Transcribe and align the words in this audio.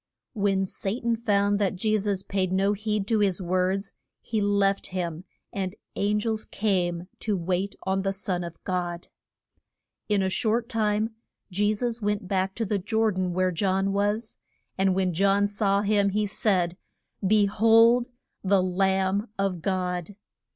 When 0.33 0.65
Sa 0.65 0.99
tan 0.99 1.15
found 1.15 1.59
that 1.59 1.75
Je 1.75 1.95
sus 1.95 2.23
paid 2.23 2.51
no 2.51 2.73
heed 2.73 3.05
to 3.05 3.19
his 3.19 3.39
words, 3.39 3.93
he 4.19 4.41
left 4.41 4.87
him, 4.87 5.25
and 5.53 5.75
an 5.95 6.19
gels 6.19 6.45
came 6.45 7.07
to 7.19 7.37
wait 7.37 7.75
on 7.83 8.01
the 8.01 8.11
Son 8.11 8.43
of 8.43 8.57
God. 8.63 9.09
In 10.09 10.23
a 10.23 10.29
short 10.31 10.67
time 10.67 11.11
Je 11.51 11.71
sus 11.75 12.01
went 12.01 12.27
back 12.27 12.55
to 12.55 12.65
the 12.65 12.79
Jor 12.79 13.11
dan 13.11 13.31
where 13.33 13.51
John 13.51 13.93
was, 13.93 14.37
and 14.75 14.95
when 14.95 15.13
John 15.13 15.47
saw 15.47 15.83
him, 15.83 16.09
he 16.09 16.25
said, 16.25 16.77
Be 17.27 17.45
hold 17.45 18.07
the 18.43 18.63
Lamb 18.63 19.27
of 19.37 19.61
God! 19.61 20.15